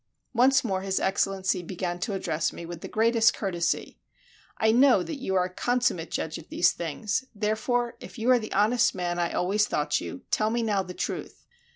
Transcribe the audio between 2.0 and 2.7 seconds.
address me